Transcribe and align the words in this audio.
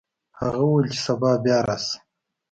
هغه 0.39 0.61
وویل 0.65 0.87
چې 0.93 0.99
سبا 1.07 1.31
بیا 1.43 1.57
راشه. 1.67 1.97